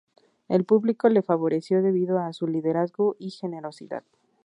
El 0.47 0.65
público 0.65 1.09
le 1.09 1.21
favoreció 1.21 1.83
debido 1.83 2.17
a 2.17 2.33
su 2.33 2.47
liderazgo 2.47 3.15
y 3.19 3.29
generosidad. 3.29 4.03